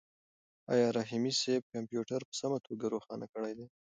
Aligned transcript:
آیا 0.73 0.87
رحیمي 0.97 1.33
صیب 1.41 1.61
کمپیوټر 1.73 2.19
په 2.27 2.33
سمه 2.41 2.57
توګه 2.67 2.85
روښانه 2.93 3.25
کړی 3.33 3.53
دی؟ 3.57 3.65